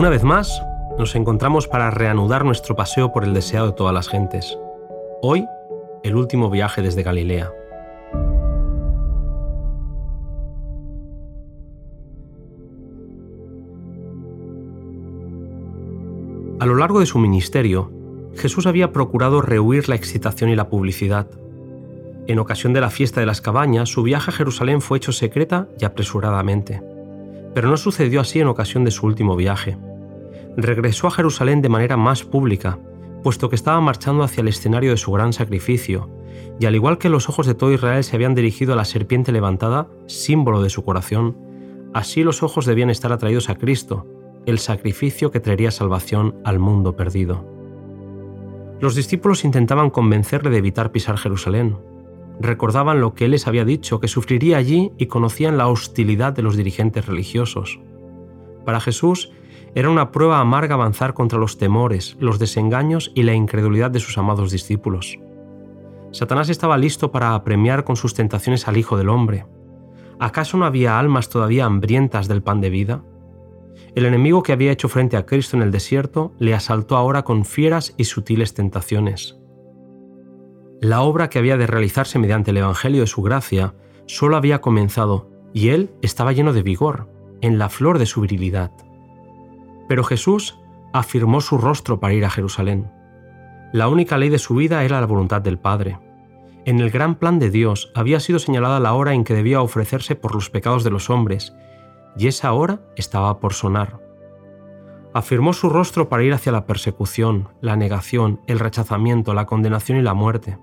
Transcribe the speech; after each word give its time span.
Una 0.00 0.08
vez 0.08 0.24
más, 0.24 0.62
nos 0.98 1.14
encontramos 1.14 1.68
para 1.68 1.90
reanudar 1.90 2.42
nuestro 2.42 2.74
paseo 2.74 3.12
por 3.12 3.22
el 3.22 3.34
deseado 3.34 3.66
de 3.66 3.72
todas 3.74 3.92
las 3.92 4.08
gentes. 4.08 4.58
Hoy, 5.20 5.44
el 6.02 6.16
último 6.16 6.48
viaje 6.48 6.80
desde 6.80 7.02
Galilea. 7.02 7.52
A 16.60 16.64
lo 16.64 16.76
largo 16.76 17.00
de 17.00 17.04
su 17.04 17.18
ministerio, 17.18 17.92
Jesús 18.36 18.66
había 18.66 18.92
procurado 18.92 19.42
rehuir 19.42 19.90
la 19.90 19.96
excitación 19.96 20.48
y 20.48 20.56
la 20.56 20.70
publicidad. 20.70 21.26
En 22.26 22.38
ocasión 22.38 22.72
de 22.72 22.80
la 22.80 22.88
fiesta 22.88 23.20
de 23.20 23.26
las 23.26 23.42
cabañas, 23.42 23.90
su 23.90 24.02
viaje 24.02 24.30
a 24.30 24.32
Jerusalén 24.32 24.80
fue 24.80 24.96
hecho 24.96 25.12
secreta 25.12 25.68
y 25.78 25.84
apresuradamente. 25.84 26.82
Pero 27.52 27.68
no 27.68 27.76
sucedió 27.76 28.22
así 28.22 28.40
en 28.40 28.46
ocasión 28.46 28.86
de 28.86 28.92
su 28.92 29.04
último 29.04 29.36
viaje. 29.36 29.76
Regresó 30.56 31.06
a 31.06 31.10
Jerusalén 31.10 31.62
de 31.62 31.68
manera 31.68 31.96
más 31.96 32.24
pública, 32.24 32.78
puesto 33.22 33.48
que 33.48 33.56
estaba 33.56 33.80
marchando 33.80 34.22
hacia 34.22 34.40
el 34.40 34.48
escenario 34.48 34.90
de 34.90 34.96
su 34.96 35.12
gran 35.12 35.32
sacrificio, 35.32 36.10
y 36.58 36.66
al 36.66 36.74
igual 36.74 36.98
que 36.98 37.08
los 37.08 37.28
ojos 37.28 37.46
de 37.46 37.54
todo 37.54 37.72
Israel 37.72 38.04
se 38.04 38.16
habían 38.16 38.34
dirigido 38.34 38.72
a 38.72 38.76
la 38.76 38.84
serpiente 38.84 39.32
levantada, 39.32 39.88
símbolo 40.06 40.62
de 40.62 40.70
su 40.70 40.84
corazón, 40.84 41.36
así 41.94 42.22
los 42.22 42.42
ojos 42.42 42.66
debían 42.66 42.90
estar 42.90 43.12
atraídos 43.12 43.48
a 43.48 43.56
Cristo, 43.56 44.06
el 44.46 44.58
sacrificio 44.58 45.30
que 45.30 45.40
traería 45.40 45.70
salvación 45.70 46.36
al 46.44 46.58
mundo 46.58 46.96
perdido. 46.96 47.44
Los 48.80 48.94
discípulos 48.94 49.44
intentaban 49.44 49.90
convencerle 49.90 50.50
de 50.50 50.58
evitar 50.58 50.92
pisar 50.92 51.18
Jerusalén, 51.18 51.76
recordaban 52.40 53.00
lo 53.00 53.14
que 53.14 53.26
él 53.26 53.32
les 53.32 53.46
había 53.46 53.66
dicho, 53.66 54.00
que 54.00 54.08
sufriría 54.08 54.56
allí 54.56 54.92
y 54.96 55.06
conocían 55.06 55.58
la 55.58 55.68
hostilidad 55.68 56.32
de 56.32 56.42
los 56.42 56.56
dirigentes 56.56 57.06
religiosos. 57.06 57.78
Para 58.64 58.80
Jesús 58.80 59.32
era 59.74 59.90
una 59.90 60.10
prueba 60.10 60.40
amarga 60.40 60.74
avanzar 60.74 61.14
contra 61.14 61.38
los 61.38 61.58
temores, 61.58 62.16
los 62.20 62.38
desengaños 62.38 63.12
y 63.14 63.22
la 63.22 63.34
incredulidad 63.34 63.90
de 63.90 64.00
sus 64.00 64.18
amados 64.18 64.50
discípulos. 64.50 65.18
Satanás 66.12 66.48
estaba 66.48 66.76
listo 66.76 67.12
para 67.12 67.34
apremiar 67.34 67.84
con 67.84 67.96
sus 67.96 68.14
tentaciones 68.14 68.66
al 68.66 68.76
Hijo 68.76 68.96
del 68.96 69.08
Hombre. 69.08 69.46
¿Acaso 70.18 70.56
no 70.56 70.64
había 70.64 70.98
almas 70.98 71.28
todavía 71.28 71.66
hambrientas 71.66 72.26
del 72.26 72.42
pan 72.42 72.60
de 72.60 72.70
vida? 72.70 73.04
El 73.94 74.06
enemigo 74.06 74.42
que 74.42 74.52
había 74.52 74.72
hecho 74.72 74.88
frente 74.88 75.16
a 75.16 75.24
Cristo 75.24 75.56
en 75.56 75.62
el 75.62 75.70
desierto 75.70 76.32
le 76.38 76.54
asaltó 76.54 76.96
ahora 76.96 77.22
con 77.22 77.44
fieras 77.44 77.94
y 77.96 78.04
sutiles 78.04 78.54
tentaciones. 78.54 79.38
La 80.80 81.02
obra 81.02 81.28
que 81.28 81.38
había 81.38 81.56
de 81.56 81.66
realizarse 81.66 82.18
mediante 82.18 82.50
el 82.50 82.56
Evangelio 82.56 83.02
de 83.02 83.06
su 83.06 83.22
gracia 83.22 83.74
solo 84.06 84.36
había 84.36 84.60
comenzado 84.60 85.30
y 85.52 85.68
él 85.68 85.90
estaba 86.02 86.32
lleno 86.32 86.52
de 86.52 86.62
vigor, 86.62 87.08
en 87.40 87.58
la 87.58 87.68
flor 87.68 87.98
de 87.98 88.06
su 88.06 88.20
virilidad. 88.20 88.72
Pero 89.90 90.04
Jesús 90.04 90.56
afirmó 90.92 91.40
su 91.40 91.58
rostro 91.58 91.98
para 91.98 92.14
ir 92.14 92.24
a 92.24 92.30
Jerusalén. 92.30 92.92
La 93.72 93.88
única 93.88 94.18
ley 94.18 94.28
de 94.28 94.38
su 94.38 94.54
vida 94.54 94.84
era 94.84 95.00
la 95.00 95.06
voluntad 95.08 95.42
del 95.42 95.58
Padre. 95.58 95.98
En 96.64 96.78
el 96.78 96.92
gran 96.92 97.16
plan 97.16 97.40
de 97.40 97.50
Dios 97.50 97.90
había 97.96 98.20
sido 98.20 98.38
señalada 98.38 98.78
la 98.78 98.92
hora 98.94 99.14
en 99.14 99.24
que 99.24 99.34
debía 99.34 99.60
ofrecerse 99.60 100.14
por 100.14 100.32
los 100.32 100.48
pecados 100.48 100.84
de 100.84 100.90
los 100.90 101.10
hombres, 101.10 101.56
y 102.16 102.28
esa 102.28 102.52
hora 102.52 102.82
estaba 102.94 103.40
por 103.40 103.52
sonar. 103.52 103.98
Afirmó 105.12 105.52
su 105.52 105.68
rostro 105.68 106.08
para 106.08 106.22
ir 106.22 106.34
hacia 106.34 106.52
la 106.52 106.66
persecución, 106.66 107.48
la 107.60 107.74
negación, 107.74 108.42
el 108.46 108.60
rechazamiento, 108.60 109.34
la 109.34 109.46
condenación 109.46 109.98
y 109.98 110.02
la 110.02 110.14
muerte. 110.14 110.56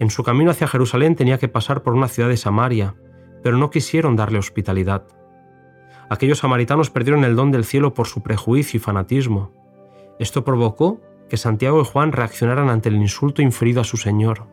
En 0.00 0.08
su 0.08 0.22
camino 0.22 0.50
hacia 0.50 0.66
Jerusalén 0.66 1.14
tenía 1.14 1.36
que 1.36 1.48
pasar 1.48 1.82
por 1.82 1.92
una 1.92 2.08
ciudad 2.08 2.30
de 2.30 2.38
Samaria, 2.38 2.94
pero 3.42 3.58
no 3.58 3.68
quisieron 3.68 4.16
darle 4.16 4.38
hospitalidad. 4.38 5.19
Aquellos 6.10 6.38
samaritanos 6.38 6.90
perdieron 6.90 7.22
el 7.24 7.36
don 7.36 7.52
del 7.52 7.64
cielo 7.64 7.94
por 7.94 8.08
su 8.08 8.20
prejuicio 8.20 8.78
y 8.78 8.80
fanatismo. 8.80 9.52
Esto 10.18 10.44
provocó 10.44 11.00
que 11.28 11.36
Santiago 11.36 11.80
y 11.80 11.84
Juan 11.84 12.10
reaccionaran 12.10 12.68
ante 12.68 12.88
el 12.88 12.96
insulto 12.96 13.40
inferido 13.42 13.80
a 13.80 13.84
su 13.84 13.96
Señor. 13.96 14.48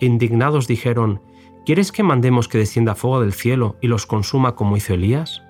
Indignados 0.00 0.66
dijeron, 0.66 1.20
¿Quieres 1.66 1.92
que 1.92 2.02
mandemos 2.02 2.48
que 2.48 2.58
descienda 2.58 2.94
fuego 2.94 3.20
del 3.20 3.34
cielo 3.34 3.76
y 3.82 3.88
los 3.88 4.06
consuma 4.06 4.54
como 4.54 4.76
hizo 4.76 4.94
Elías? 4.94 5.42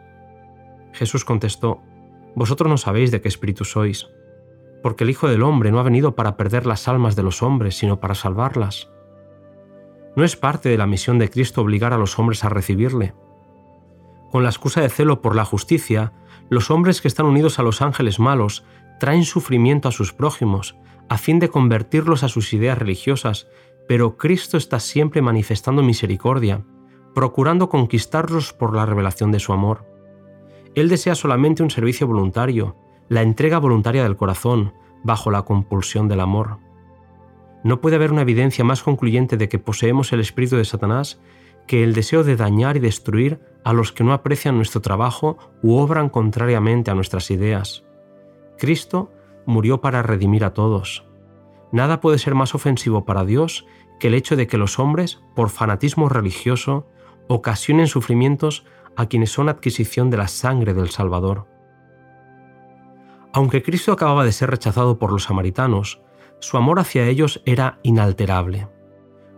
Jesús 0.92 1.24
contestó, 1.24 1.80
Vosotros 2.34 2.68
no 2.68 2.76
sabéis 2.76 3.12
de 3.12 3.20
qué 3.20 3.28
espíritu 3.28 3.64
sois, 3.64 4.08
porque 4.82 5.04
el 5.04 5.10
Hijo 5.10 5.28
del 5.28 5.42
Hombre 5.42 5.70
no 5.70 5.78
ha 5.78 5.84
venido 5.84 6.16
para 6.16 6.36
perder 6.36 6.66
las 6.66 6.88
almas 6.88 7.14
de 7.14 7.22
los 7.22 7.42
hombres, 7.42 7.76
sino 7.76 8.00
para 8.00 8.16
salvarlas. 8.16 8.90
No 10.16 10.24
es 10.24 10.34
parte 10.34 10.68
de 10.70 10.78
la 10.78 10.86
misión 10.86 11.18
de 11.18 11.30
Cristo 11.30 11.60
obligar 11.62 11.92
a 11.92 11.98
los 11.98 12.18
hombres 12.18 12.42
a 12.42 12.48
recibirle. 12.48 13.14
Con 14.30 14.42
la 14.42 14.50
excusa 14.50 14.80
de 14.80 14.88
celo 14.88 15.22
por 15.22 15.34
la 15.36 15.44
justicia, 15.44 16.12
los 16.48 16.70
hombres 16.70 17.00
que 17.00 17.08
están 17.08 17.26
unidos 17.26 17.58
a 17.58 17.62
los 17.62 17.82
ángeles 17.82 18.18
malos 18.18 18.64
traen 18.98 19.24
sufrimiento 19.24 19.88
a 19.88 19.92
sus 19.92 20.12
prójimos, 20.12 20.76
a 21.08 21.18
fin 21.18 21.38
de 21.38 21.48
convertirlos 21.48 22.22
a 22.22 22.28
sus 22.28 22.52
ideas 22.52 22.78
religiosas, 22.78 23.48
pero 23.88 24.16
Cristo 24.16 24.56
está 24.56 24.80
siempre 24.80 25.22
manifestando 25.22 25.82
misericordia, 25.82 26.64
procurando 27.14 27.68
conquistarlos 27.68 28.52
por 28.52 28.74
la 28.74 28.86
revelación 28.86 29.30
de 29.32 29.40
su 29.40 29.52
amor. 29.52 29.86
Él 30.74 30.88
desea 30.88 31.14
solamente 31.14 31.62
un 31.62 31.70
servicio 31.70 32.06
voluntario, 32.06 32.76
la 33.08 33.22
entrega 33.22 33.58
voluntaria 33.58 34.02
del 34.02 34.16
corazón, 34.16 34.74
bajo 35.02 35.30
la 35.30 35.42
compulsión 35.42 36.08
del 36.08 36.20
amor. 36.20 36.58
No 37.62 37.80
puede 37.80 37.96
haber 37.96 38.12
una 38.12 38.22
evidencia 38.22 38.64
más 38.64 38.82
concluyente 38.82 39.36
de 39.36 39.48
que 39.48 39.58
poseemos 39.58 40.12
el 40.12 40.20
espíritu 40.20 40.56
de 40.56 40.64
Satanás 40.64 41.20
que 41.66 41.82
el 41.82 41.94
deseo 41.94 42.24
de 42.24 42.36
dañar 42.36 42.76
y 42.76 42.80
destruir 42.80 43.40
a 43.64 43.72
los 43.72 43.92
que 43.92 44.04
no 44.04 44.12
aprecian 44.12 44.56
nuestro 44.56 44.80
trabajo 44.80 45.38
u 45.62 45.76
obran 45.76 46.08
contrariamente 46.08 46.90
a 46.90 46.94
nuestras 46.94 47.30
ideas. 47.30 47.84
Cristo 48.58 49.10
murió 49.44 49.80
para 49.80 50.02
redimir 50.02 50.44
a 50.44 50.54
todos. 50.54 51.06
Nada 51.72 52.00
puede 52.00 52.18
ser 52.18 52.34
más 52.34 52.54
ofensivo 52.54 53.04
para 53.04 53.24
Dios 53.24 53.66
que 53.98 54.08
el 54.08 54.14
hecho 54.14 54.36
de 54.36 54.46
que 54.46 54.58
los 54.58 54.78
hombres, 54.78 55.20
por 55.34 55.50
fanatismo 55.50 56.08
religioso, 56.08 56.86
ocasionen 57.28 57.86
sufrimientos 57.86 58.64
a 58.96 59.06
quienes 59.06 59.30
son 59.30 59.48
adquisición 59.48 60.10
de 60.10 60.16
la 60.16 60.28
sangre 60.28 60.74
del 60.74 60.90
Salvador. 60.90 61.46
Aunque 63.32 63.62
Cristo 63.62 63.92
acababa 63.92 64.24
de 64.24 64.32
ser 64.32 64.50
rechazado 64.50 64.98
por 64.98 65.12
los 65.12 65.24
samaritanos, 65.24 66.00
su 66.38 66.56
amor 66.56 66.78
hacia 66.78 67.06
ellos 67.06 67.42
era 67.44 67.78
inalterable. 67.82 68.68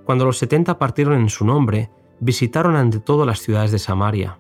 Cuando 0.05 0.25
los 0.25 0.39
setenta 0.39 0.79
partieron 0.79 1.21
en 1.21 1.29
su 1.29 1.45
nombre, 1.45 1.91
visitaron 2.21 2.77
ante 2.77 3.01
todo 3.01 3.25
las 3.25 3.41
ciudades 3.41 3.73
de 3.73 3.79
Samaria. 3.79 4.39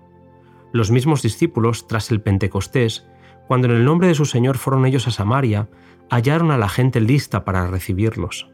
Los 0.72 0.90
mismos 0.90 1.22
discípulos, 1.22 1.86
tras 1.86 2.10
el 2.10 2.20
Pentecostés, 2.20 3.06
cuando 3.46 3.68
en 3.68 3.74
el 3.74 3.84
nombre 3.84 4.08
de 4.08 4.14
su 4.14 4.26
Señor 4.26 4.58
fueron 4.58 4.84
ellos 4.84 5.06
a 5.08 5.10
Samaria, 5.10 5.68
hallaron 6.10 6.50
a 6.50 6.58
la 6.58 6.68
gente 6.68 7.00
lista 7.00 7.44
para 7.44 7.66
recibirlos. 7.66 8.50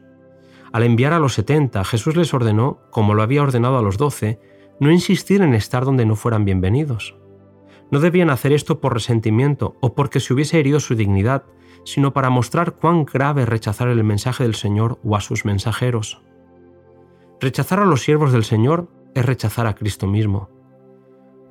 Al 0.71 0.83
enviar 0.83 1.13
a 1.13 1.19
los 1.19 1.33
setenta, 1.33 1.83
Jesús 1.83 2.15
les 2.15 2.33
ordenó, 2.33 2.79
como 2.91 3.13
lo 3.13 3.21
había 3.21 3.43
ordenado 3.43 3.77
a 3.77 3.81
los 3.81 3.97
doce, 3.97 4.39
no 4.79 4.91
insistir 4.91 5.41
en 5.41 5.53
estar 5.53 5.85
donde 5.85 6.05
no 6.05 6.15
fueran 6.15 6.45
bienvenidos. 6.45 7.15
No 7.91 7.99
debían 7.99 8.29
hacer 8.29 8.51
esto 8.51 8.81
por 8.81 8.93
resentimiento 8.93 9.77
o 9.79 9.95
porque 9.95 10.19
se 10.19 10.33
hubiese 10.33 10.59
herido 10.59 10.79
su 10.79 10.95
dignidad, 10.95 11.43
sino 11.85 12.13
para 12.13 12.29
mostrar 12.29 12.73
cuán 12.73 13.05
grave 13.05 13.45
rechazar 13.45 13.87
el 13.87 14.03
mensaje 14.03 14.43
del 14.43 14.55
Señor 14.55 14.99
o 15.03 15.15
a 15.15 15.21
sus 15.21 15.45
mensajeros. 15.45 16.21
Rechazar 17.39 17.79
a 17.79 17.85
los 17.85 18.01
siervos 18.01 18.33
del 18.33 18.43
Señor 18.43 18.89
es 19.15 19.25
rechazar 19.25 19.65
a 19.65 19.73
Cristo 19.73 20.05
mismo. 20.05 20.49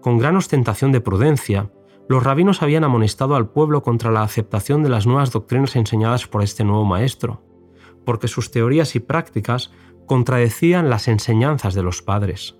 Con 0.00 0.18
gran 0.18 0.36
ostentación 0.36 0.92
de 0.92 1.00
prudencia, 1.00 1.72
los 2.08 2.22
rabinos 2.22 2.62
habían 2.62 2.84
amonestado 2.84 3.34
al 3.34 3.48
pueblo 3.48 3.82
contra 3.82 4.12
la 4.12 4.22
aceptación 4.22 4.82
de 4.82 4.90
las 4.90 5.06
nuevas 5.06 5.32
doctrinas 5.32 5.74
enseñadas 5.74 6.26
por 6.28 6.42
este 6.42 6.62
nuevo 6.62 6.84
maestro, 6.84 7.42
porque 8.04 8.28
sus 8.28 8.50
teorías 8.50 8.94
y 8.94 9.00
prácticas 9.00 9.72
contradecían 10.06 10.90
las 10.90 11.08
enseñanzas 11.08 11.74
de 11.74 11.82
los 11.82 12.02
padres. 12.02 12.58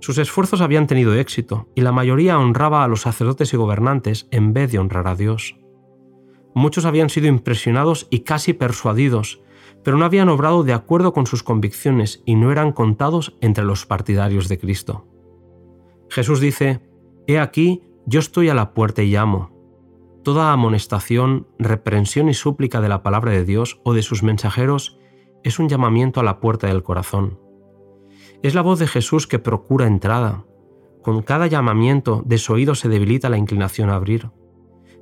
Sus 0.00 0.18
esfuerzos 0.18 0.60
habían 0.60 0.86
tenido 0.86 1.14
éxito 1.14 1.68
y 1.74 1.80
la 1.80 1.92
mayoría 1.92 2.38
honraba 2.38 2.84
a 2.84 2.88
los 2.88 3.00
sacerdotes 3.00 3.52
y 3.52 3.56
gobernantes 3.56 4.28
en 4.30 4.52
vez 4.52 4.70
de 4.70 4.78
honrar 4.78 5.08
a 5.08 5.16
Dios. 5.16 5.56
Muchos 6.54 6.84
habían 6.84 7.10
sido 7.10 7.26
impresionados 7.26 8.06
y 8.10 8.20
casi 8.20 8.52
persuadidos, 8.52 9.40
pero 9.88 9.96
no 9.96 10.04
habían 10.04 10.28
obrado 10.28 10.64
de 10.64 10.74
acuerdo 10.74 11.14
con 11.14 11.26
sus 11.26 11.42
convicciones 11.42 12.22
y 12.26 12.34
no 12.34 12.52
eran 12.52 12.72
contados 12.72 13.38
entre 13.40 13.64
los 13.64 13.86
partidarios 13.86 14.46
de 14.46 14.58
Cristo. 14.58 15.06
Jesús 16.10 16.40
dice, 16.40 16.82
He 17.26 17.38
aquí, 17.38 17.80
yo 18.04 18.20
estoy 18.20 18.50
a 18.50 18.54
la 18.54 18.74
puerta 18.74 19.02
y 19.02 19.10
llamo. 19.10 19.50
Toda 20.24 20.52
amonestación, 20.52 21.46
reprensión 21.58 22.28
y 22.28 22.34
súplica 22.34 22.82
de 22.82 22.90
la 22.90 23.02
palabra 23.02 23.32
de 23.32 23.46
Dios 23.46 23.80
o 23.82 23.94
de 23.94 24.02
sus 24.02 24.22
mensajeros 24.22 24.98
es 25.42 25.58
un 25.58 25.70
llamamiento 25.70 26.20
a 26.20 26.22
la 26.22 26.38
puerta 26.38 26.66
del 26.66 26.82
corazón. 26.82 27.40
Es 28.42 28.54
la 28.54 28.60
voz 28.60 28.80
de 28.80 28.88
Jesús 28.88 29.26
que 29.26 29.38
procura 29.38 29.86
entrada. 29.86 30.44
Con 31.00 31.22
cada 31.22 31.46
llamamiento 31.46 32.22
de 32.26 32.36
su 32.36 32.52
oído 32.52 32.74
se 32.74 32.90
debilita 32.90 33.30
la 33.30 33.38
inclinación 33.38 33.88
a 33.88 33.94
abrir. 33.94 34.28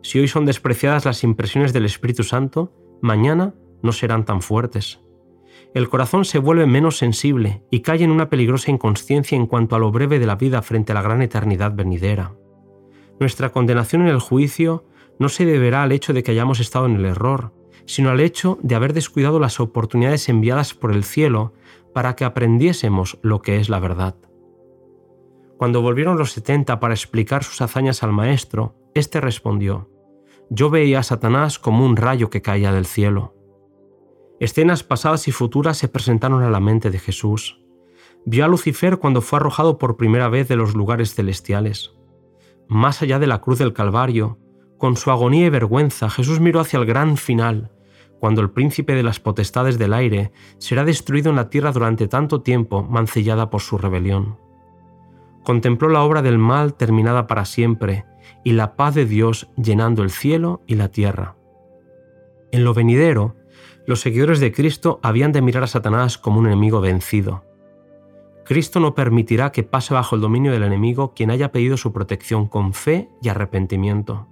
Si 0.05 0.21
hoy 0.21 0.29
son 0.29 0.47
despreciadas 0.47 1.07
las 1.07 1.25
impresiones 1.25 1.73
del 1.73 1.87
Espíritu 1.87 2.23
Santo, 2.23 2.73
mañana 3.03 3.53
no 3.83 3.93
serán 3.93 4.25
tan 4.25 4.43
fuertes. 4.43 5.01
El 5.75 5.89
corazón 5.89 6.25
se 6.25 6.39
vuelve 6.39 6.67
menos 6.67 6.97
sensible 6.97 7.63
y 7.71 7.81
cae 7.81 8.03
en 8.03 8.11
una 8.11 8.31
peligrosa 8.31 8.71
inconsciencia 8.71 9.37
en 9.37 9.47
cuanto 9.47 9.77
a 9.77 9.79
lo 9.79 9.91
breve 9.91 10.19
de 10.19 10.27
la 10.27 10.37
vida 10.37 10.63
frente 10.63 10.93
a 10.93 10.95
la 10.95 11.03
gran 11.03 11.23
eternidad 11.23 11.75
venidera. 11.75 12.35
Nuestra 13.21 13.51
condenación 13.51 14.03
en 14.03 14.09
el 14.09 14.21
juicio 14.21 14.85
no 15.19 15.29
se 15.29 15.45
deberá 15.45 15.83
al 15.83 15.93
hecho 15.93 16.13
de 16.13 16.23
que 16.23 16.31
hayamos 16.31 16.61
estado 16.61 16.87
en 16.87 16.97
el 16.97 17.05
error, 17.05 17.53
sino 17.87 18.11
al 18.11 18.21
hecho 18.21 18.59
de 18.63 18.75
haber 18.75 18.93
descuidado 18.93 19.39
las 19.39 19.61
oportunidades 19.61 20.29
enviadas 20.29 20.75
por 20.75 20.93
el 20.93 21.05
cielo 21.05 21.55
para 21.95 22.17
que 22.17 22.25
aprendiésemos 22.25 23.19
lo 23.23 23.41
que 23.41 23.59
es 23.59 23.69
la 23.69 23.79
verdad. 23.79 24.17
Cuando 25.57 25.81
volvieron 25.81 26.19
los 26.19 26.33
setenta 26.33 26.81
para 26.81 26.95
explicar 26.95 27.43
sus 27.43 27.63
hazañas 27.63 28.03
al 28.03 28.13
maestro, 28.13 28.75
éste 28.95 29.21
respondió, 29.21 29.89
Yo 30.51 30.69
veía 30.69 30.99
a 30.99 31.03
Satanás 31.03 31.59
como 31.59 31.85
un 31.85 31.97
rayo 31.97 32.29
que 32.29 32.43
caía 32.43 32.73
del 32.73 32.85
cielo. 32.85 33.36
Escenas 34.39 34.83
pasadas 34.83 35.29
y 35.29 35.33
futuras 35.33 35.79
se 35.79 35.89
presentaron 35.89 36.43
a 36.43 36.51
la 36.51 36.61
mente 36.61 36.91
de 36.91 36.99
Jesús. 36.99 37.63
Vio 38.27 38.45
a 38.45 38.49
Lucifer 38.49 38.99
cuando 38.99 39.23
fue 39.23 39.39
arrojado 39.39 39.79
por 39.79 39.97
primera 39.97 40.29
vez 40.29 40.49
de 40.49 40.57
los 40.57 40.75
lugares 40.75 41.15
celestiales. 41.15 41.95
Más 42.69 43.01
allá 43.01 43.19
de 43.19 43.27
la 43.27 43.41
cruz 43.41 43.59
del 43.59 43.73
Calvario, 43.73 44.39
con 44.79 44.97
su 44.97 45.11
agonía 45.11 45.47
y 45.47 45.51
vergüenza, 45.51 46.11
Jesús 46.11 46.41
miró 46.41 46.61
hacia 46.61 46.79
el 46.79 46.85
gran 46.85 47.17
final, 47.17 47.71
cuando 48.21 48.43
el 48.43 48.51
príncipe 48.51 48.95
de 48.95 49.03
las 49.03 49.21
potestades 49.21 49.79
del 49.79 49.95
aire 49.95 50.33
será 50.59 50.85
destruido 50.85 51.31
en 51.31 51.37
la 51.37 51.49
tierra 51.49 51.73
durante 51.73 52.09
tanto 52.09 52.43
tiempo 52.43 52.83
mancillada 52.83 53.49
por 53.49 53.63
su 53.63 53.79
rebelión. 53.79 54.39
Contempló 55.45 55.89
la 55.89 56.03
obra 56.03 56.21
del 56.23 56.39
mal 56.39 56.75
terminada 56.75 57.27
para 57.27 57.45
siempre 57.45 58.05
y 58.45 58.53
la 58.53 58.77
paz 58.77 58.95
de 58.95 59.07
Dios 59.07 59.49
llenando 59.57 60.03
el 60.03 60.11
cielo 60.11 60.63
y 60.67 60.75
la 60.75 60.89
tierra. 60.89 61.37
En 62.51 62.65
lo 62.65 62.75
venidero, 62.75 63.37
los 63.87 64.01
seguidores 64.01 64.41
de 64.41 64.53
Cristo 64.53 64.99
habían 65.03 65.33
de 65.33 65.43
mirar 65.43 65.63
a 65.63 65.69
Satanás 65.69 66.19
como 66.19 66.41
un 66.41 66.47
enemigo 66.47 66.81
vencido. 66.81 67.45
Cristo 68.45 68.79
no 68.79 68.95
permitirá 68.95 69.51
que 69.53 69.63
pase 69.63 69.95
bajo 69.95 70.15
el 70.15 70.23
dominio 70.23 70.53
del 70.53 70.63
enemigo 70.63 71.15
quien 71.15 71.31
haya 71.31 71.51
pedido 71.51 71.77
su 71.77 71.93
protección 71.93 72.47
con 72.47 72.75
fe 72.75 73.09
y 73.23 73.29
arrepentimiento. 73.29 74.29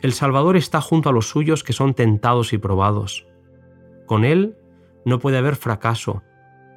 El 0.00 0.12
Salvador 0.12 0.56
está 0.56 0.80
junto 0.80 1.08
a 1.08 1.12
los 1.12 1.28
suyos 1.28 1.62
que 1.62 1.72
son 1.72 1.94
tentados 1.94 2.52
y 2.52 2.58
probados. 2.58 3.26
Con 4.06 4.24
Él 4.24 4.56
no 5.04 5.18
puede 5.18 5.38
haber 5.38 5.56
fracaso, 5.56 6.22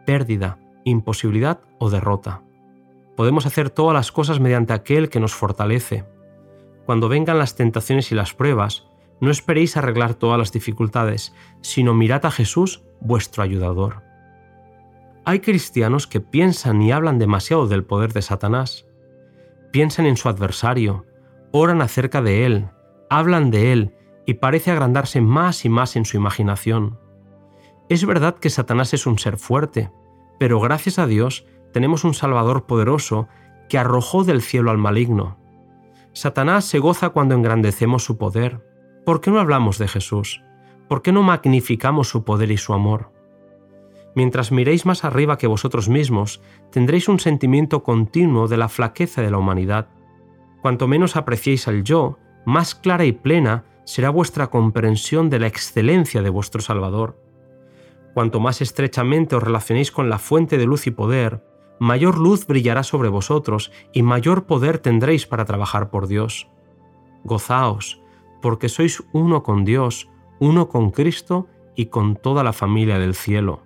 pérdida, 0.06 0.60
imposibilidad 0.84 1.62
o 1.80 1.90
derrota. 1.90 2.44
Podemos 3.16 3.46
hacer 3.46 3.70
todas 3.70 3.94
las 3.94 4.12
cosas 4.12 4.40
mediante 4.40 4.74
aquel 4.74 5.10
que 5.10 5.20
nos 5.20 5.34
fortalece. 5.34 6.06
Cuando 6.86 7.10
vengan 7.10 7.40
las 7.40 7.56
tentaciones 7.56 8.12
y 8.12 8.16
las 8.16 8.34
pruebas, 8.34 8.88
no 9.20 9.32
esperéis 9.32 9.78
arreglar 9.78 10.16
todas 10.16 10.38
las 10.38 10.52
dificultades, 10.52 11.34
sino 11.62 11.94
mirad 11.94 12.26
a 12.26 12.32
Jesús, 12.32 12.84
vuestro 13.00 13.44
ayudador. 13.44 14.04
Hay 15.26 15.40
cristianos 15.40 16.08
que 16.08 16.20
piensan 16.20 16.82
y 16.82 16.92
hablan 16.92 17.20
demasiado 17.20 17.68
del 17.68 17.86
poder 17.86 18.12
de 18.12 18.22
Satanás. 18.22 18.86
Piensan 19.72 20.06
en 20.06 20.18
su 20.18 20.28
adversario, 20.28 21.06
oran 21.52 21.82
acerca 21.82 22.22
de 22.22 22.46
él, 22.46 22.70
hablan 23.10 23.50
de 23.50 23.72
él 23.72 23.96
y 24.26 24.36
parece 24.36 24.72
agrandarse 24.72 25.22
más 25.22 25.66
y 25.66 25.70
más 25.70 25.96
en 25.96 26.06
su 26.06 26.18
imaginación. 26.18 27.00
Es 27.90 28.06
verdad 28.06 28.36
que 28.36 28.50
Satanás 28.50 28.94
es 28.94 29.06
un 29.06 29.20
ser 29.20 29.38
fuerte, 29.38 29.92
pero 30.40 30.60
gracias 30.60 31.00
a 31.00 31.08
Dios 31.08 31.46
tenemos 31.72 32.04
un 32.04 32.14
Salvador 32.14 32.66
poderoso 32.66 33.28
que 33.70 33.78
arrojó 33.78 34.24
del 34.24 34.42
cielo 34.42 34.72
al 34.72 34.78
maligno. 34.78 35.38
Satanás 36.14 36.66
se 36.66 36.80
goza 36.80 37.10
cuando 37.10 37.36
engrandecemos 37.36 38.04
su 38.04 38.18
poder. 38.18 38.62
¿Por 39.06 39.20
qué 39.20 39.32
no 39.32 39.40
hablamos 39.42 39.78
de 39.80 39.90
Jesús? 39.90 40.42
¿Por 40.88 41.02
qué 41.02 41.12
no 41.12 41.24
magnificamos 41.24 42.08
su 42.08 42.24
poder 42.24 42.52
y 42.52 42.58
su 42.58 42.74
amor? 42.74 43.12
Mientras 44.16 44.52
miréis 44.54 44.86
más 44.86 45.04
arriba 45.04 45.38
que 45.38 45.48
vosotros 45.48 45.90
mismos, 45.90 46.42
tendréis 46.72 47.10
un 47.10 47.20
sentimiento 47.20 47.84
continuo 47.84 48.48
de 48.48 48.56
la 48.56 48.70
flaqueza 48.70 49.22
de 49.22 49.30
la 49.30 49.40
humanidad. 49.40 49.90
Cuanto 50.62 50.88
menos 50.88 51.18
apreciéis 51.18 51.68
al 51.68 51.84
yo, 51.84 52.18
más 52.46 52.76
clara 52.76 53.04
y 53.04 53.12
plena 53.12 53.66
será 53.84 54.10
vuestra 54.10 54.48
comprensión 54.48 55.30
de 55.30 55.40
la 55.40 55.48
excelencia 55.48 56.22
de 56.22 56.30
vuestro 56.30 56.62
Salvador. 56.62 57.20
Cuanto 58.14 58.40
más 58.40 58.62
estrechamente 58.62 59.36
os 59.36 59.44
relacionéis 59.44 59.92
con 59.92 60.10
la 60.10 60.20
fuente 60.20 60.58
de 60.58 60.66
luz 60.66 60.88
y 60.88 60.92
poder, 60.92 61.44
mayor 61.78 62.20
luz 62.20 62.48
brillará 62.48 62.84
sobre 62.84 63.10
vosotros 63.10 63.72
y 63.92 64.02
mayor 64.04 64.46
poder 64.46 64.78
tendréis 64.78 65.28
para 65.28 65.44
trabajar 65.44 65.90
por 65.90 66.08
Dios. 66.08 66.48
Gozaos, 67.26 68.03
porque 68.44 68.68
sois 68.68 69.02
uno 69.14 69.42
con 69.42 69.64
Dios, 69.64 70.10
uno 70.40 70.68
con 70.68 70.92
Cristo 70.92 71.48
y 71.78 71.86
con 71.86 72.18
toda 72.18 72.44
la 72.44 72.52
familia 72.52 73.00
del 73.00 73.16
cielo. 73.16 73.64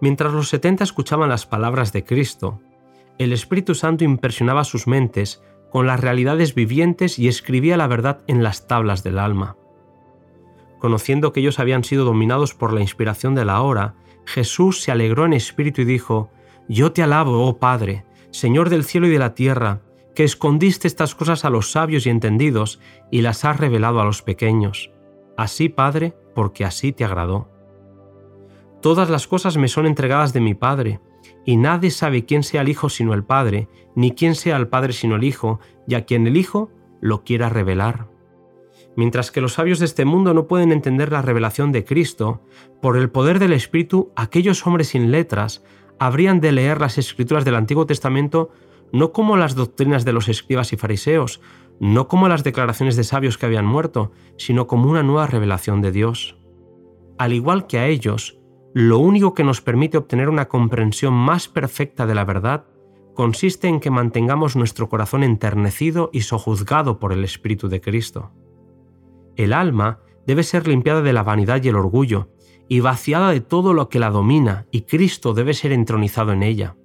Mientras 0.00 0.32
los 0.32 0.48
setenta 0.48 0.84
escuchaban 0.84 1.28
las 1.28 1.46
palabras 1.46 1.92
de 1.92 2.04
Cristo, 2.04 2.60
el 3.18 3.32
Espíritu 3.32 3.74
Santo 3.74 4.04
impresionaba 4.04 4.62
sus 4.62 4.86
mentes 4.86 5.42
con 5.72 5.88
las 5.88 5.98
realidades 5.98 6.54
vivientes 6.54 7.18
y 7.18 7.26
escribía 7.26 7.76
la 7.76 7.88
verdad 7.88 8.22
en 8.28 8.44
las 8.44 8.68
tablas 8.68 9.02
del 9.02 9.18
alma. 9.18 9.56
Conociendo 10.78 11.32
que 11.32 11.40
ellos 11.40 11.58
habían 11.58 11.82
sido 11.82 12.04
dominados 12.04 12.54
por 12.54 12.72
la 12.72 12.82
inspiración 12.82 13.34
de 13.34 13.44
la 13.44 13.62
hora, 13.62 13.96
Jesús 14.26 14.80
se 14.80 14.92
alegró 14.92 15.24
en 15.24 15.32
espíritu 15.32 15.80
y 15.80 15.86
dijo, 15.86 16.30
Yo 16.68 16.92
te 16.92 17.02
alabo, 17.02 17.48
oh 17.48 17.58
Padre, 17.58 18.04
Señor 18.30 18.70
del 18.70 18.84
cielo 18.84 19.08
y 19.08 19.10
de 19.10 19.18
la 19.18 19.34
tierra, 19.34 19.80
que 20.16 20.24
escondiste 20.24 20.88
estas 20.88 21.14
cosas 21.14 21.44
a 21.44 21.50
los 21.50 21.70
sabios 21.70 22.06
y 22.06 22.10
entendidos 22.10 22.80
y 23.10 23.20
las 23.20 23.44
has 23.44 23.60
revelado 23.60 24.00
a 24.00 24.04
los 24.06 24.22
pequeños. 24.22 24.90
Así, 25.36 25.68
Padre, 25.68 26.16
porque 26.34 26.64
así 26.64 26.90
te 26.90 27.04
agradó. 27.04 27.50
Todas 28.80 29.10
las 29.10 29.26
cosas 29.26 29.58
me 29.58 29.68
son 29.68 29.84
entregadas 29.84 30.32
de 30.32 30.40
mi 30.40 30.54
Padre, 30.54 31.00
y 31.44 31.58
nadie 31.58 31.90
sabe 31.90 32.24
quién 32.24 32.44
sea 32.44 32.62
el 32.62 32.70
Hijo 32.70 32.88
sino 32.88 33.12
el 33.12 33.24
Padre, 33.24 33.68
ni 33.94 34.12
quién 34.12 34.34
sea 34.34 34.56
el 34.56 34.68
Padre 34.68 34.94
sino 34.94 35.16
el 35.16 35.24
Hijo, 35.24 35.60
y 35.86 35.96
a 35.96 36.06
quien 36.06 36.26
el 36.26 36.38
Hijo 36.38 36.70
lo 37.02 37.22
quiera 37.22 37.50
revelar. 37.50 38.08
Mientras 38.96 39.30
que 39.30 39.42
los 39.42 39.52
sabios 39.52 39.80
de 39.80 39.84
este 39.84 40.06
mundo 40.06 40.32
no 40.32 40.46
pueden 40.46 40.72
entender 40.72 41.12
la 41.12 41.20
revelación 41.20 41.72
de 41.72 41.84
Cristo, 41.84 42.40
por 42.80 42.96
el 42.96 43.10
poder 43.10 43.38
del 43.38 43.52
Espíritu, 43.52 44.12
aquellos 44.16 44.66
hombres 44.66 44.88
sin 44.88 45.10
letras 45.10 45.62
habrían 45.98 46.40
de 46.40 46.52
leer 46.52 46.80
las 46.80 46.96
escrituras 46.96 47.44
del 47.44 47.54
Antiguo 47.54 47.84
Testamento 47.84 48.50
no 48.92 49.12
como 49.12 49.36
las 49.36 49.54
doctrinas 49.54 50.04
de 50.04 50.12
los 50.12 50.28
escribas 50.28 50.72
y 50.72 50.76
fariseos, 50.76 51.40
no 51.80 52.08
como 52.08 52.28
las 52.28 52.44
declaraciones 52.44 52.96
de 52.96 53.04
sabios 53.04 53.38
que 53.38 53.46
habían 53.46 53.66
muerto, 53.66 54.12
sino 54.38 54.66
como 54.66 54.90
una 54.90 55.02
nueva 55.02 55.26
revelación 55.26 55.82
de 55.82 55.92
Dios. 55.92 56.38
Al 57.18 57.32
igual 57.32 57.66
que 57.66 57.78
a 57.78 57.86
ellos, 57.86 58.38
lo 58.74 58.98
único 58.98 59.34
que 59.34 59.44
nos 59.44 59.60
permite 59.60 59.98
obtener 59.98 60.28
una 60.28 60.48
comprensión 60.48 61.14
más 61.14 61.48
perfecta 61.48 62.06
de 62.06 62.14
la 62.14 62.24
verdad 62.24 62.66
consiste 63.14 63.68
en 63.68 63.80
que 63.80 63.90
mantengamos 63.90 64.54
nuestro 64.54 64.88
corazón 64.88 65.22
enternecido 65.22 66.10
y 66.12 66.20
sojuzgado 66.20 66.98
por 66.98 67.12
el 67.12 67.24
Espíritu 67.24 67.68
de 67.68 67.80
Cristo. 67.80 68.32
El 69.34 69.52
alma 69.52 70.00
debe 70.26 70.42
ser 70.42 70.68
limpiada 70.68 71.02
de 71.02 71.12
la 71.12 71.22
vanidad 71.22 71.62
y 71.62 71.68
el 71.68 71.76
orgullo, 71.76 72.28
y 72.68 72.80
vaciada 72.80 73.30
de 73.30 73.40
todo 73.40 73.72
lo 73.72 73.88
que 73.88 73.98
la 73.98 74.10
domina, 74.10 74.66
y 74.70 74.82
Cristo 74.82 75.32
debe 75.34 75.54
ser 75.54 75.72
entronizado 75.72 76.32
en 76.32 76.42
ella. 76.42 76.76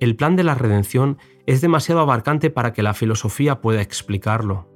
El 0.00 0.16
plan 0.16 0.36
de 0.36 0.44
la 0.44 0.54
redención 0.54 1.18
es 1.46 1.60
demasiado 1.60 2.00
abarcante 2.00 2.50
para 2.50 2.72
que 2.72 2.82
la 2.82 2.94
filosofía 2.94 3.60
pueda 3.60 3.80
explicarlo. 3.80 4.68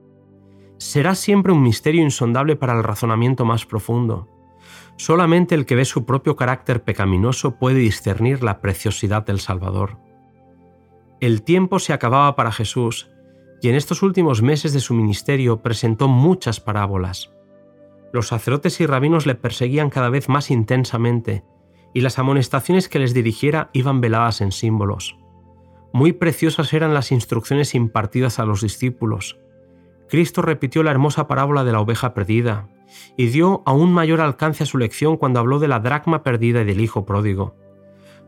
Será 0.78 1.14
siempre 1.14 1.52
un 1.52 1.62
misterio 1.62 2.02
insondable 2.02 2.56
para 2.56 2.72
el 2.74 2.82
razonamiento 2.82 3.44
más 3.44 3.66
profundo 3.66 4.28
Solamente 5.00 5.54
el 5.54 5.64
que 5.64 5.76
ve 5.76 5.86
su 5.86 6.04
propio 6.04 6.36
carácter 6.36 6.82
pecaminoso 6.82 7.56
puede 7.56 7.78
discernir 7.78 8.42
la 8.42 8.60
preciosidad 8.60 9.24
del 9.24 9.40
Salvador. 9.40 9.96
El 11.20 11.42
tiempo 11.42 11.78
se 11.78 11.94
acababa 11.94 12.36
para 12.36 12.52
Jesús 12.52 13.10
y 13.62 13.70
en 13.70 13.76
estos 13.76 14.02
últimos 14.02 14.42
meses 14.42 14.74
de 14.74 14.80
su 14.80 14.92
ministerio 14.92 15.62
presentó 15.62 16.06
muchas 16.06 16.60
parábolas. 16.60 17.32
Los 18.12 18.28
sacerdotes 18.28 18.78
y 18.82 18.86
rabinos 18.86 19.24
le 19.24 19.34
perseguían 19.34 19.88
cada 19.88 20.10
vez 20.10 20.28
más 20.28 20.50
intensamente 20.50 21.44
y 21.92 22.00
las 22.00 22.18
amonestaciones 22.18 22.88
que 22.88 22.98
les 22.98 23.14
dirigiera 23.14 23.70
iban 23.72 24.00
veladas 24.00 24.40
en 24.40 24.52
símbolos. 24.52 25.16
Muy 25.92 26.12
preciosas 26.12 26.72
eran 26.72 26.94
las 26.94 27.10
instrucciones 27.10 27.74
impartidas 27.74 28.38
a 28.38 28.44
los 28.44 28.60
discípulos. 28.60 29.38
Cristo 30.08 30.42
repitió 30.42 30.82
la 30.82 30.90
hermosa 30.90 31.26
parábola 31.26 31.64
de 31.64 31.72
la 31.72 31.80
oveja 31.80 32.14
perdida, 32.14 32.68
y 33.16 33.26
dio 33.26 33.62
aún 33.66 33.92
mayor 33.92 34.20
alcance 34.20 34.64
a 34.64 34.66
su 34.66 34.78
lección 34.78 35.16
cuando 35.16 35.40
habló 35.40 35.58
de 35.58 35.68
la 35.68 35.80
dracma 35.80 36.22
perdida 36.22 36.62
y 36.62 36.64
del 36.64 36.80
hijo 36.80 37.04
pródigo. 37.04 37.54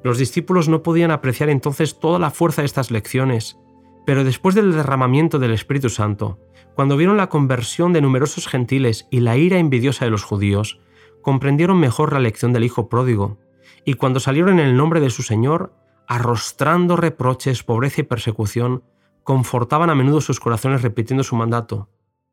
Los 0.03 0.19
discípulos 0.19 0.69
no 0.69 0.83
podían 0.83 1.11
apreciar 1.11 1.49
entonces 1.49 1.99
toda 1.99 2.19
la 2.19 2.31
fuerza 2.31 2.63
de 2.63 2.67
estas 2.67 2.91
lecciones, 2.91 3.59
pero 4.05 4.25
después 4.25 4.55
del 4.55 4.73
derramamiento 4.73 5.39
del 5.39 5.53
Espíritu 5.53 5.89
Santo, 5.89 6.39
cuando 6.75 6.97
vieron 6.97 7.17
la 7.17 7.29
conversión 7.29 7.93
de 7.93 8.01
numerosos 8.01 8.49
gentiles 8.49 9.07
y 9.11 9.21
la 9.21 9.37
ira 9.37 9.59
envidiosa 9.59 10.05
de 10.05 10.11
los 10.11 10.25
judíos, 10.25 10.81
comprendieron 11.21 11.79
mejor 11.79 12.13
la 12.13 12.21
lección 12.21 12.53
del 12.53 12.65
Hijo 12.65 12.89
pródigo, 12.89 13.39
y 13.85 13.95
cuando 13.95 14.21
salieron 14.21 14.59
en 14.59 14.67
el 14.67 14.77
nombre 14.77 15.01
de 15.01 15.11
su 15.11 15.23
Señor, 15.23 15.75
arrostrando 16.07 16.97
reproches, 16.97 17.63
pobreza 17.63 18.03
y 18.03 18.05
persecución, 18.05 18.85
confortaban 19.25 19.91
a 19.91 19.95
menudo 19.95 20.21
sus 20.21 20.41
corazones 20.41 20.83
repitiendo 20.83 21.25
su 21.25 21.37
mandato, 21.37 21.89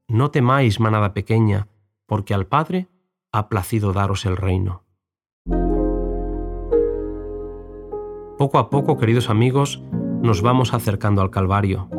No 0.07 0.31
temáis, 0.31 0.79
manada 0.79 1.13
pequeña, 1.13 1.67
porque 2.07 2.33
al 2.33 2.47
Padre 2.47 2.87
ha 3.31 3.47
placido 3.47 3.93
daros 3.93 4.25
el 4.25 4.37
reino. 4.37 4.83
Poco 8.37 8.57
a 8.57 8.69
poco, 8.69 8.97
queridos 8.97 9.29
amigos, 9.29 9.83
nos 10.21 10.41
vamos 10.41 10.73
acercando 10.73 11.21
al 11.21 11.29
Calvario. 11.29 11.89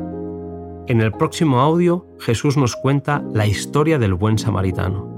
En 0.88 1.00
el 1.00 1.12
próximo 1.12 1.60
audio, 1.60 2.06
Jesús 2.18 2.56
nos 2.56 2.74
cuenta 2.74 3.22
la 3.32 3.46
historia 3.46 3.98
del 3.98 4.14
buen 4.14 4.38
samaritano. 4.38 5.09